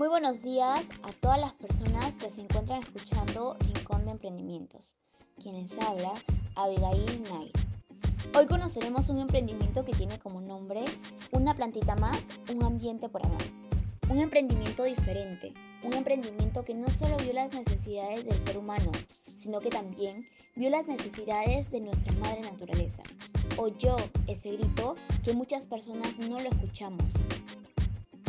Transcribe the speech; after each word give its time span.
Muy 0.00 0.08
buenos 0.08 0.40
días 0.40 0.80
a 1.02 1.12
todas 1.20 1.38
las 1.38 1.52
personas 1.52 2.16
que 2.16 2.30
se 2.30 2.40
encuentran 2.40 2.80
escuchando 2.80 3.54
Rincón 3.60 4.06
de 4.06 4.12
Emprendimientos. 4.12 4.94
Quien 5.42 5.60
les 5.60 5.76
habla, 5.76 6.14
Abigail 6.56 7.22
Nair. 7.24 7.52
Hoy 8.34 8.46
conoceremos 8.46 9.10
un 9.10 9.18
emprendimiento 9.18 9.84
que 9.84 9.92
tiene 9.92 10.18
como 10.18 10.40
nombre 10.40 10.86
Una 11.32 11.52
plantita 11.52 11.96
más, 11.96 12.18
un 12.50 12.62
ambiente 12.62 13.10
por 13.10 13.26
amor. 13.26 13.42
Un 14.08 14.20
emprendimiento 14.20 14.84
diferente, 14.84 15.52
un 15.82 15.92
emprendimiento 15.92 16.64
que 16.64 16.72
no 16.72 16.88
solo 16.88 17.18
vio 17.18 17.34
las 17.34 17.52
necesidades 17.52 18.24
del 18.24 18.38
ser 18.38 18.56
humano, 18.56 18.90
sino 19.36 19.60
que 19.60 19.68
también 19.68 20.26
vio 20.56 20.70
las 20.70 20.86
necesidades 20.86 21.70
de 21.70 21.80
nuestra 21.80 22.14
madre 22.14 22.40
naturaleza. 22.40 23.02
Oyó 23.58 23.96
ese 24.26 24.52
grito 24.52 24.96
que 25.22 25.34
muchas 25.34 25.66
personas 25.66 26.18
no 26.18 26.40
lo 26.40 26.48
escuchamos. 26.48 27.12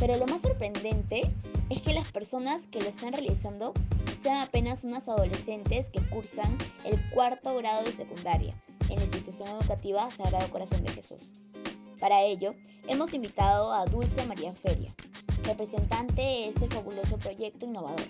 Pero 0.01 0.17
lo 0.17 0.25
más 0.25 0.41
sorprendente 0.41 1.21
es 1.69 1.83
que 1.83 1.93
las 1.93 2.11
personas 2.11 2.67
que 2.67 2.81
lo 2.81 2.89
están 2.89 3.11
realizando 3.11 3.71
sean 4.19 4.39
apenas 4.39 4.83
unas 4.83 5.07
adolescentes 5.07 5.91
que 5.91 6.01
cursan 6.09 6.57
el 6.83 6.99
cuarto 7.11 7.55
grado 7.57 7.83
de 7.83 7.91
secundaria 7.91 8.59
en 8.89 8.95
la 8.95 9.03
institución 9.03 9.47
educativa 9.49 10.09
Sagrado 10.09 10.49
Corazón 10.49 10.83
de 10.83 10.89
Jesús. 10.89 11.33
Para 11.99 12.23
ello, 12.23 12.55
hemos 12.87 13.13
invitado 13.13 13.71
a 13.71 13.85
Dulce 13.85 14.25
María 14.25 14.55
Feria, 14.55 14.91
representante 15.43 16.19
de 16.19 16.47
este 16.47 16.67
fabuloso 16.67 17.19
proyecto 17.19 17.67
innovador. 17.67 18.07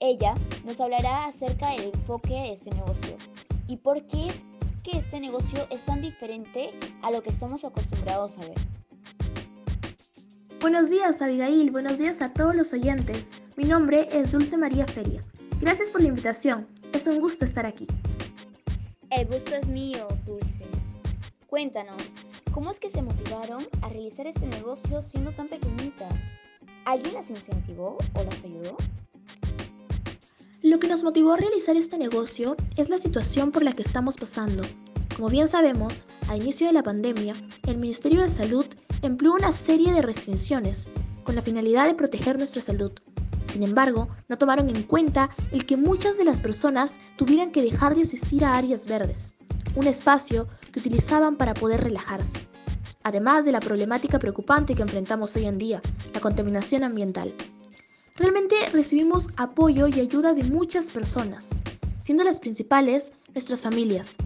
Ella 0.00 0.34
nos 0.64 0.80
hablará 0.80 1.26
acerca 1.26 1.72
del 1.72 1.92
enfoque 1.92 2.32
de 2.32 2.52
este 2.52 2.70
negocio 2.70 3.18
y 3.66 3.76
por 3.76 4.06
qué 4.06 4.28
es 4.28 4.46
que 4.82 4.96
este 4.96 5.20
negocio 5.20 5.66
es 5.68 5.84
tan 5.84 6.00
diferente 6.00 6.70
a 7.02 7.10
lo 7.10 7.22
que 7.22 7.28
estamos 7.28 7.66
acostumbrados 7.66 8.38
a 8.38 8.46
ver. 8.46 8.77
Buenos 10.60 10.90
días 10.90 11.22
Abigail, 11.22 11.70
buenos 11.70 11.98
días 11.98 12.20
a 12.20 12.32
todos 12.32 12.56
los 12.56 12.72
oyentes. 12.72 13.30
Mi 13.56 13.62
nombre 13.62 14.08
es 14.10 14.32
Dulce 14.32 14.56
María 14.56 14.86
Feria. 14.88 15.22
Gracias 15.60 15.88
por 15.88 16.02
la 16.02 16.08
invitación, 16.08 16.66
es 16.92 17.06
un 17.06 17.20
gusto 17.20 17.44
estar 17.44 17.64
aquí. 17.64 17.86
El 19.10 19.28
gusto 19.28 19.54
es 19.54 19.68
mío, 19.68 20.08
Dulce. 20.26 20.66
Cuéntanos, 21.46 22.02
¿cómo 22.50 22.72
es 22.72 22.80
que 22.80 22.90
se 22.90 23.02
motivaron 23.02 23.64
a 23.82 23.88
realizar 23.88 24.26
este 24.26 24.46
negocio 24.46 25.00
siendo 25.00 25.30
tan 25.30 25.46
pequeñitas? 25.46 26.12
¿Alguien 26.84 27.14
las 27.14 27.30
incentivó 27.30 27.96
o 28.14 28.24
las 28.24 28.42
ayudó? 28.42 28.76
Lo 30.62 30.80
que 30.80 30.88
nos 30.88 31.04
motivó 31.04 31.34
a 31.34 31.36
realizar 31.36 31.76
este 31.76 31.98
negocio 31.98 32.56
es 32.76 32.88
la 32.88 32.98
situación 32.98 33.52
por 33.52 33.62
la 33.62 33.74
que 33.74 33.82
estamos 33.82 34.16
pasando. 34.16 34.64
Como 35.14 35.30
bien 35.30 35.46
sabemos, 35.46 36.08
a 36.28 36.36
inicio 36.36 36.66
de 36.66 36.72
la 36.72 36.82
pandemia, 36.82 37.34
el 37.68 37.78
Ministerio 37.78 38.22
de 38.22 38.28
Salud 38.28 38.66
empleó 39.02 39.34
una 39.34 39.52
serie 39.52 39.92
de 39.92 40.02
restricciones 40.02 40.88
con 41.24 41.34
la 41.34 41.42
finalidad 41.42 41.86
de 41.86 41.94
proteger 41.94 42.36
nuestra 42.36 42.62
salud. 42.62 42.92
Sin 43.44 43.62
embargo, 43.62 44.08
no 44.28 44.38
tomaron 44.38 44.68
en 44.68 44.82
cuenta 44.82 45.30
el 45.52 45.66
que 45.66 45.76
muchas 45.76 46.18
de 46.18 46.24
las 46.24 46.40
personas 46.40 46.98
tuvieran 47.16 47.50
que 47.50 47.62
dejar 47.62 47.94
de 47.94 48.02
asistir 48.02 48.44
a 48.44 48.56
áreas 48.56 48.86
verdes, 48.86 49.34
un 49.74 49.86
espacio 49.86 50.46
que 50.72 50.80
utilizaban 50.80 51.36
para 51.36 51.54
poder 51.54 51.82
relajarse. 51.82 52.38
Además 53.02 53.44
de 53.44 53.52
la 53.52 53.60
problemática 53.60 54.18
preocupante 54.18 54.74
que 54.74 54.82
enfrentamos 54.82 55.34
hoy 55.36 55.46
en 55.46 55.58
día, 55.58 55.80
la 56.12 56.20
contaminación 56.20 56.84
ambiental. 56.84 57.32
Realmente 58.16 58.56
recibimos 58.72 59.28
apoyo 59.36 59.86
y 59.86 60.00
ayuda 60.00 60.34
de 60.34 60.44
muchas 60.44 60.90
personas, 60.90 61.50
siendo 62.02 62.24
las 62.24 62.40
principales 62.40 63.12
nuestras 63.32 63.62
familias. 63.62 64.16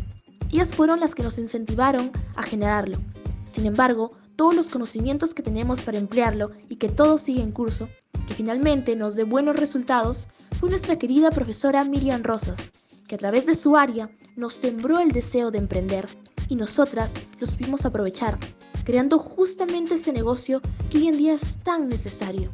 Ellas 0.51 0.75
fueron 0.75 1.01
las 1.01 1.15
que 1.15 1.23
nos 1.23 1.39
incentivaron 1.39 2.11
a 2.35 2.43
generarlo. 2.43 2.99
Sin 3.45 3.67
embargo, 3.67 4.13
todos 4.37 4.55
los 4.55 4.71
conocimientos 4.71 5.35
que 5.35 5.43
tenemos 5.43 5.83
para 5.83 5.99
emplearlo 5.99 6.51
y 6.69 6.77
que 6.77 6.89
todo 6.89 7.19
sigue 7.19 7.43
en 7.43 7.53
curso, 7.53 7.89
que 8.27 8.35
finalmente 8.35 8.97
nos 8.97 9.15
dé 9.15 9.25
buenos 9.25 9.57
resultados, 9.57 10.29
fue 10.59 10.71
nuestra 10.71 10.99
querida 10.99 11.31
profesora 11.31 11.85
Miriam 11.85 12.23
Rosas, 12.23 12.71
que 13.09 13.17
a 13.17 13.19
través 13.19 13.47
de 13.47 13.55
su 13.55 13.77
área 13.77 14.09
nos 14.37 14.55
sembró 14.55 15.01
el 15.01 15.13
deseo 15.13 15.51
de 15.51 15.59
emprender 15.59 16.09
y 16.49 16.57
nosotras 16.57 17.15
lo 17.41 17.47
supimos 17.47 17.85
aprovechar, 17.85 18.39
creando 18.85 19.19
justamente 19.19 19.95
ese 19.95 20.13
negocio 20.13 20.61
que 20.91 20.99
hoy 20.99 21.09
en 21.09 21.19
día 21.19 21.35
es 21.35 21.59
tan 21.59 21.89
necesario. 21.89 22.51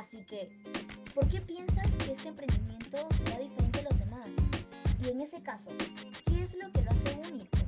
Así 0.00 0.24
que, 0.24 0.48
¿por 1.14 1.28
qué 1.28 1.40
piensas 1.40 1.86
que 1.98 2.12
este 2.12 2.28
emprendimiento 2.28 2.96
será 3.18 3.38
diferente 3.38 3.80
a 3.80 3.82
los 3.82 3.98
demás? 3.98 4.24
Y 5.04 5.10
en 5.10 5.20
ese 5.20 5.42
caso, 5.42 5.68
¿qué 6.24 6.42
es 6.42 6.54
lo 6.54 6.72
que 6.72 6.82
lo 6.82 6.90
hace 6.90 7.20
único? 7.30 7.58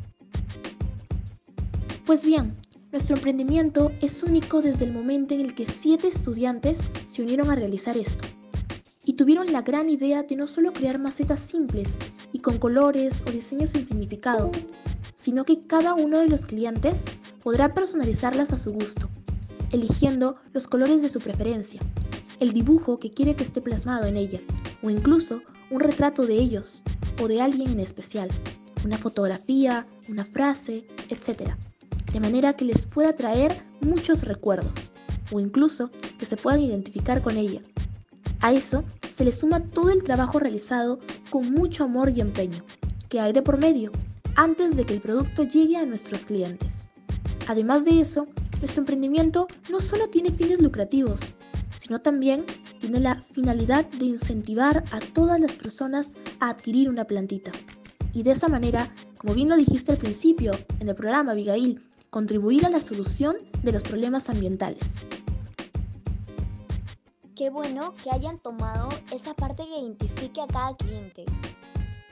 Pues 2.07 2.25
bien, 2.25 2.57
nuestro 2.91 3.17
emprendimiento 3.17 3.93
es 4.01 4.23
único 4.23 4.63
desde 4.63 4.87
el 4.87 4.95
momento 4.95 5.35
en 5.35 5.43
el 5.43 5.55
que 5.55 5.67
siete 5.67 6.09
estudiantes 6.09 6.89
se 7.05 7.21
unieron 7.21 7.51
a 7.51 7.55
realizar 7.55 7.99
esto. 7.99 8.27
Y 9.05 9.13
tuvieron 9.13 9.53
la 9.53 9.61
gran 9.61 9.91
idea 9.91 10.23
de 10.23 10.35
no 10.35 10.47
solo 10.47 10.73
crear 10.73 10.99
macetas 10.99 11.43
simples 11.43 11.99
y 12.33 12.39
con 12.39 12.57
colores 12.57 13.23
o 13.27 13.31
diseños 13.31 13.71
sin 13.71 13.85
significado, 13.85 14.51
sino 15.17 15.45
que 15.45 15.67
cada 15.67 15.93
uno 15.93 16.19
de 16.19 16.29
los 16.29 16.47
clientes 16.47 17.05
podrá 17.43 17.75
personalizarlas 17.75 18.55
a 18.55 18.59
su 18.59 18.73
gusto 18.73 19.11
eligiendo 19.73 20.37
los 20.53 20.69
colores 20.69 21.03
de 21.03 21.09
su 21.09 21.21
preferencia, 21.21 21.81
el 22.43 22.53
dibujo 22.53 22.99
que 22.99 23.13
quiere 23.13 23.37
que 23.37 23.45
esté 23.45 23.61
plasmado 23.61 24.07
en 24.07 24.17
ella, 24.17 24.41
o 24.83 24.91
incluso 24.91 25.43
un 25.71 25.79
retrato 25.79 26.27
de 26.27 26.35
ellos 26.35 26.83
o 27.21 27.29
de 27.29 27.41
alguien 27.41 27.71
en 27.71 27.79
especial, 27.79 28.29
una 28.85 28.99
fotografía, 28.99 29.87
una 30.09 30.25
frase, 30.25 30.85
etc. 31.09 31.53
De 32.13 32.19
manera 32.19 32.55
que 32.55 32.65
les 32.65 32.85
pueda 32.85 33.15
traer 33.15 33.63
muchos 33.81 34.25
recuerdos, 34.25 34.93
o 35.31 35.39
incluso 35.39 35.93
que 36.19 36.27
se 36.27 36.37
puedan 36.37 36.61
identificar 36.61 37.23
con 37.23 37.37
ella. 37.37 37.61
A 38.41 38.53
eso 38.53 38.83
se 39.13 39.25
le 39.25 39.31
suma 39.31 39.61
todo 39.61 39.91
el 39.91 40.03
trabajo 40.03 40.41
realizado 40.41 40.99
con 41.31 41.49
mucho 41.53 41.85
amor 41.85 42.11
y 42.11 42.21
empeño, 42.23 42.65
que 43.09 43.21
hay 43.21 43.33
de 43.33 43.43
por 43.43 43.57
medio, 43.57 43.93
antes 44.35 44.75
de 44.75 44.85
que 44.85 44.95
el 44.95 45.01
producto 45.01 45.45
llegue 45.45 45.77
a 45.77 45.87
nuestros 45.87 46.27
clientes. 46.27 46.89
Además 47.47 47.85
de 47.85 48.01
eso, 48.01 48.27
nuestro 48.59 48.81
emprendimiento 48.81 49.47
no 49.71 49.81
solo 49.81 50.09
tiene 50.09 50.33
fines 50.33 50.61
lucrativos, 50.61 51.37
sino 51.83 51.99
también 51.99 52.47
tiene 52.81 53.01
la 53.01 53.17
finalidad 53.33 53.85
de 53.87 54.05
incentivar 54.05 54.85
a 54.93 55.01
todas 55.01 55.41
las 55.41 55.57
personas 55.57 56.11
a 56.39 56.51
adquirir 56.51 56.89
una 56.89 57.05
plantita. 57.05 57.51
Y 58.13 58.23
de 58.23 58.31
esa 58.31 58.47
manera, 58.47 58.89
como 59.19 59.35
bien 59.35 59.49
lo 59.49 59.57
dijiste 59.57 59.91
al 59.91 59.99
principio 59.99 60.53
en 60.79 60.89
el 60.89 60.95
programa, 60.95 61.33
Abigail, 61.33 61.83
contribuir 62.09 62.65
a 62.65 62.71
la 62.71 62.81
solución 62.81 63.35
de 63.65 63.73
los 63.73 63.83
problemas 63.83 64.29
ambientales. 64.29 64.99
Qué 67.35 67.51
bueno 67.51 67.93
que 67.95 68.13
hayan 68.13 68.39
tomado 68.39 68.89
esa 69.13 69.35
parte 69.35 69.65
que 69.65 69.81
identifique 69.81 70.41
a 70.41 70.47
cada 70.47 70.77
cliente. 70.77 71.25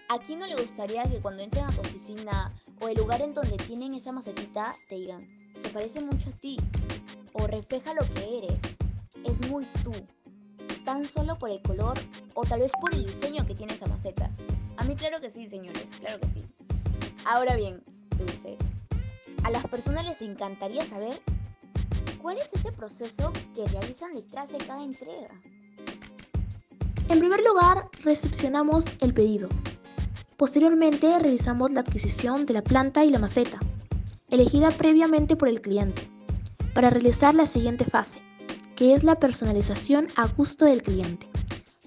¿A 0.09 0.19
quién 0.19 0.41
no 0.41 0.49
le 0.49 0.57
gustaría 0.57 1.05
que 1.05 1.21
cuando 1.21 1.45
entren 1.45 1.67
a 1.67 1.71
tu 1.71 1.83
oficina 1.83 2.53
o 2.81 2.89
el 2.89 2.97
lugar 2.97 3.23
en 3.23 3.35
donde 3.35 3.57
tienen 3.59 3.95
esa 3.95 4.11
macetita 4.11 4.75
te 4.89 4.97
digan, 4.97 5.25
se 5.63 5.69
parece 5.69 6.01
mucho 6.01 6.29
a 6.29 6.33
ti 6.41 6.57
o 7.35 7.47
refleja 7.47 7.95
lo 7.95 8.03
que 8.15 8.39
eres. 8.39 8.80
Es 9.25 9.47
muy 9.49 9.67
tú, 9.85 9.93
tan 10.85 11.07
solo 11.07 11.37
por 11.39 11.51
el 11.51 11.61
color 11.63 11.99
o 12.35 12.45
tal 12.45 12.61
vez 12.61 12.73
por 12.81 12.95
el 12.95 13.07
diseño 13.07 13.47
que 13.47 13.55
tiene 13.55 13.75
esa 13.75 13.87
maceta. 13.87 14.31
A 14.77 14.85
mí 14.85 14.95
claro 14.97 15.21
que 15.21 15.31
sí, 15.31 15.47
señores, 15.47 15.93
claro 16.01 16.21
que 16.21 16.29
sí. 16.29 16.45
Ahora 17.25 17.57
bien, 17.57 17.83
Dulce, 18.17 18.57
a 19.43 19.51
las 19.51 19.67
personas 19.67 20.07
les 20.07 20.23
encantaría 20.23 20.85
saber 20.85 21.21
cuál 22.21 22.39
es 22.39 22.53
ese 22.53 22.73
proceso 22.73 23.33
que 23.55 23.67
realizan 23.67 24.13
detrás 24.13 24.51
de 24.53 24.59
cada 24.59 24.83
entrega. 24.83 25.31
En 27.09 27.19
primer 27.19 27.41
lugar, 27.45 27.89
recepcionamos 28.03 28.85
el 29.01 29.13
pedido. 29.13 29.49
Posteriormente, 30.37 31.19
realizamos 31.19 31.71
la 31.71 31.81
adquisición 31.81 32.47
de 32.47 32.55
la 32.55 32.63
planta 32.63 33.05
y 33.05 33.11
la 33.11 33.19
maceta 33.19 33.59
elegida 34.31 34.71
previamente 34.71 35.37
por 35.37 35.49
el 35.49 35.61
cliente, 35.61 36.09
para 36.73 36.91
realizar 36.91 37.35
la 37.35 37.47
siguiente 37.47 37.85
fase, 37.85 38.23
que 38.81 38.95
es 38.95 39.05
la 39.05 39.17
personalización 39.17 40.09
a 40.17 40.27
gusto 40.27 40.65
del 40.65 40.83
cliente. 40.83 41.29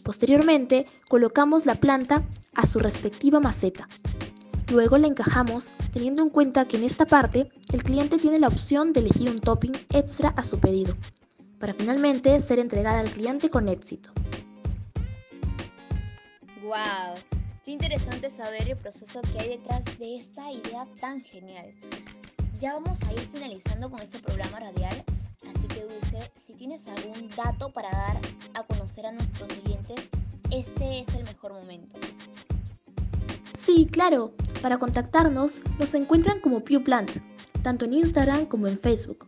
Posteriormente, 0.03 0.85
colocamos 1.07 1.65
la 1.65 1.73
planta 1.73 2.21
a 2.53 2.67
su 2.67 2.77
respectiva 2.77 3.39
maceta. 3.39 3.87
Luego 4.71 4.99
la 4.99 5.07
encajamos 5.07 5.73
teniendo 5.91 6.21
en 6.21 6.29
cuenta 6.29 6.67
que 6.67 6.77
en 6.77 6.83
esta 6.83 7.07
parte 7.07 7.49
el 7.71 7.81
cliente 7.81 8.19
tiene 8.19 8.39
la 8.39 8.47
opción 8.47 8.93
de 8.93 8.99
elegir 8.99 9.31
un 9.31 9.41
topping 9.41 9.71
extra 9.89 10.35
a 10.37 10.43
su 10.43 10.59
pedido, 10.59 10.95
para 11.57 11.73
finalmente 11.73 12.39
ser 12.39 12.59
entregada 12.59 12.99
al 12.99 13.09
cliente 13.09 13.49
con 13.49 13.69
éxito. 13.69 14.11
¡Wow! 16.61 17.15
Qué 17.65 17.71
interesante 17.71 18.29
saber 18.29 18.69
el 18.69 18.77
proceso 18.77 19.19
que 19.31 19.39
hay 19.39 19.49
detrás 19.57 19.83
de 19.97 20.15
esta 20.15 20.51
idea 20.51 20.85
tan 21.01 21.23
genial. 21.23 21.73
Ya 22.59 22.73
vamos 22.73 23.01
a 23.01 23.13
ir 23.13 23.27
finalizando 23.33 23.89
con 23.89 23.99
este 23.99 24.19
programa 24.19 24.59
radial, 24.59 25.03
Dulce, 25.81 26.31
si 26.35 26.53
tienes 26.53 26.87
algún 26.87 27.29
dato 27.35 27.69
para 27.71 27.89
dar 27.89 28.19
a 28.53 28.63
conocer 28.63 29.05
a 29.05 29.11
nuestros 29.11 29.49
oyentes, 29.51 30.09
este 30.51 30.99
es 30.99 31.07
el 31.15 31.23
mejor 31.23 31.53
momento. 31.53 31.97
Sí, 33.53 33.87
claro. 33.89 34.33
Para 34.61 34.77
contactarnos 34.77 35.61
nos 35.79 35.93
encuentran 35.93 36.39
como 36.39 36.63
PewPlant, 36.63 37.11
tanto 37.63 37.85
en 37.85 37.93
Instagram 37.93 38.45
como 38.45 38.67
en 38.67 38.79
Facebook. 38.79 39.25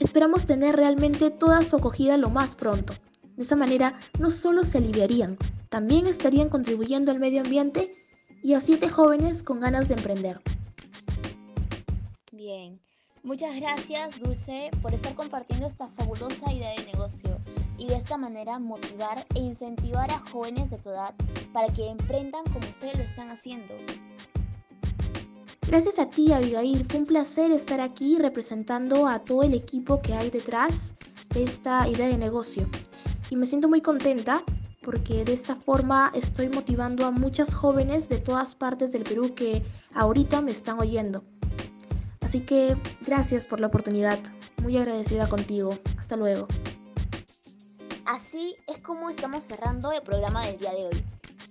Esperamos 0.00 0.46
tener 0.46 0.76
realmente 0.76 1.30
toda 1.30 1.62
su 1.62 1.76
acogida 1.76 2.16
lo 2.16 2.30
más 2.30 2.54
pronto. 2.54 2.94
De 3.36 3.42
esa 3.42 3.56
manera 3.56 3.98
no 4.18 4.30
solo 4.30 4.64
se 4.64 4.78
aliviarían, 4.78 5.36
también 5.68 6.06
estarían 6.06 6.48
contribuyendo 6.48 7.10
al 7.10 7.20
medio 7.20 7.40
ambiente 7.42 7.92
y 8.42 8.54
a 8.54 8.60
siete 8.60 8.88
jóvenes 8.88 9.42
con 9.42 9.60
ganas 9.60 9.88
de 9.88 9.94
emprender. 9.94 10.40
Bien, 12.32 12.80
muchas 13.28 13.54
gracias 13.56 14.18
Dulce 14.20 14.70
por 14.80 14.94
estar 14.94 15.14
compartiendo 15.14 15.66
esta 15.66 15.86
fabulosa 15.88 16.50
idea 16.50 16.70
de 16.70 16.86
negocio 16.86 17.36
y 17.76 17.86
de 17.86 17.96
esta 17.96 18.16
manera 18.16 18.58
motivar 18.58 19.26
e 19.34 19.40
incentivar 19.40 20.10
a 20.10 20.18
jóvenes 20.30 20.70
de 20.70 20.78
tu 20.78 20.88
edad 20.88 21.14
para 21.52 21.68
que 21.74 21.90
emprendan 21.90 22.42
como 22.44 22.66
ustedes 22.70 22.96
lo 22.96 23.04
están 23.04 23.30
haciendo. 23.30 23.74
Gracias 25.66 25.98
a 25.98 26.08
ti, 26.08 26.32
Abigail. 26.32 26.86
Fue 26.86 27.00
un 27.00 27.06
placer 27.06 27.50
estar 27.50 27.82
aquí 27.82 28.16
representando 28.18 29.06
a 29.06 29.18
todo 29.18 29.42
el 29.42 29.52
equipo 29.52 30.00
que 30.00 30.14
hay 30.14 30.30
detrás 30.30 30.94
de 31.34 31.44
esta 31.44 31.86
idea 31.86 32.08
de 32.08 32.16
negocio. 32.16 32.66
Y 33.28 33.36
me 33.36 33.44
siento 33.44 33.68
muy 33.68 33.82
contenta 33.82 34.42
porque 34.80 35.26
de 35.26 35.34
esta 35.34 35.54
forma 35.54 36.10
estoy 36.14 36.48
motivando 36.48 37.04
a 37.04 37.10
muchas 37.10 37.54
jóvenes 37.54 38.08
de 38.08 38.20
todas 38.20 38.54
partes 38.54 38.90
del 38.92 39.02
Perú 39.02 39.34
que 39.34 39.62
ahorita 39.92 40.40
me 40.40 40.50
están 40.50 40.80
oyendo. 40.80 41.24
Así 42.28 42.40
que 42.40 42.76
gracias 43.00 43.46
por 43.46 43.58
la 43.58 43.68
oportunidad. 43.68 44.18
Muy 44.62 44.76
agradecida 44.76 45.30
contigo. 45.30 45.70
Hasta 45.96 46.14
luego. 46.14 46.46
Así 48.04 48.54
es 48.66 48.80
como 48.80 49.08
estamos 49.08 49.44
cerrando 49.44 49.92
el 49.92 50.02
programa 50.02 50.44
del 50.44 50.58
día 50.58 50.74
de 50.74 50.88
hoy. 50.88 51.04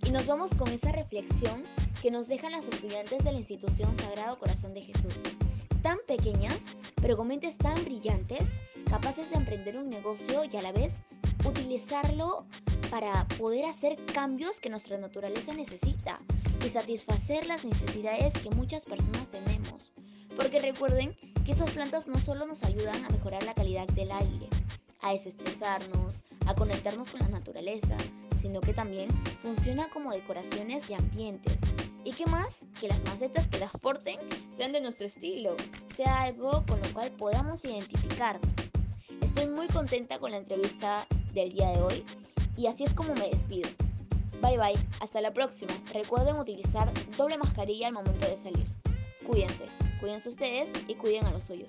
Y 0.06 0.12
nos 0.12 0.28
vamos 0.28 0.54
con 0.54 0.68
esa 0.68 0.92
reflexión 0.92 1.64
que 2.00 2.12
nos 2.12 2.28
dejan 2.28 2.52
las 2.52 2.68
estudiantes 2.68 3.24
de 3.24 3.32
la 3.32 3.40
institución 3.40 3.90
Sagrado 3.98 4.38
Corazón 4.38 4.76
de 4.76 4.84
Jesús. 4.84 5.16
Tan 5.82 5.98
pequeñas, 6.08 6.60
pero 7.02 7.18
con 7.18 7.30
mentes 7.30 7.58
tan 7.58 7.84
brillantes, 7.84 8.60
capaces 8.88 9.32
de 9.32 9.38
emprender 9.38 9.78
un 9.78 9.90
negocio 9.90 10.44
y 10.44 10.58
a 10.58 10.62
la 10.62 10.74
vez 10.74 11.02
utilizarlo 11.44 12.46
para 12.92 13.28
poder 13.40 13.66
hacer 13.66 13.98
cambios 14.14 14.60
que 14.60 14.70
nuestra 14.70 15.00
naturaleza 15.00 15.56
necesita 15.56 16.20
y 16.64 16.70
satisfacer 16.70 17.48
las 17.48 17.66
necesidades 17.66 18.38
que 18.38 18.52
muchas 18.52 18.86
personas 18.86 19.32
tenemos. 19.32 19.92
Porque 20.38 20.60
recuerden 20.60 21.14
que 21.46 21.52
estas 21.52 21.72
plantas 21.72 22.08
no 22.08 22.20
solo 22.20 22.46
nos 22.46 22.64
ayudan 22.64 23.04
a 23.04 23.10
mejorar 23.10 23.44
la 23.44 23.56
calidad 23.56 23.88
del 23.88 24.12
aire, 24.12 24.48
a 25.02 25.12
desestresarnos, 25.12 26.24
a 26.46 26.54
conectarnos 26.54 27.10
con 27.10 27.22
la 27.22 27.28
naturaleza, 27.28 27.98
sino 28.40 28.62
que 28.62 28.74
también 28.74 29.10
funciona 29.42 29.90
como 29.90 30.12
decoraciones 30.12 30.88
de 30.88 30.96
ambientes. 30.96 31.58
¿Y 32.04 32.12
qué 32.12 32.26
más? 32.28 32.68
Que 32.80 32.88
las 32.88 33.04
macetas 33.06 33.48
que 33.48 33.60
las 33.60 33.72
porten 33.78 34.20
sean 34.56 34.72
de 34.72 34.80
nuestro 34.80 35.08
estilo, 35.08 35.56
sea 35.94 36.22
algo 36.22 36.64
con 36.68 36.80
lo 36.82 36.94
cual 36.94 37.12
podamos 37.12 37.66
identificarnos. 37.66 38.50
Estoy 39.22 39.48
muy 39.48 39.68
contenta 39.68 40.20
con 40.20 40.32
la 40.32 40.38
entrevista 40.38 41.06
del 41.34 41.52
día 41.52 41.70
de 41.70 41.82
hoy 41.82 42.06
y 42.56 42.68
así 42.68 42.84
es 42.84 42.94
como 42.94 43.14
me 43.16 43.30
despido. 43.30 43.70
Bye 44.42 44.58
bye, 44.58 44.80
hasta 45.02 45.20
la 45.20 45.34
próxima. 45.34 45.74
Recuerden 45.94 46.36
utilizar 46.36 46.92
doble 47.18 47.38
mascarilla 47.38 47.88
al 47.88 47.94
momento 47.94 48.28
de 48.28 48.38
salir. 48.38 48.66
Cuídense, 49.26 49.66
cuídense 50.00 50.30
ustedes 50.30 50.72
y 50.88 50.96
cuiden 50.96 51.26
a 51.26 51.32
los 51.32 51.44
suyos. 51.44 51.68